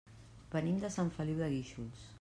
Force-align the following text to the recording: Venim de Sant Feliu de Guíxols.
Venim 0.55 0.79
de 0.85 0.91
Sant 0.97 1.15
Feliu 1.19 1.41
de 1.47 1.55
Guíxols. 1.55 2.07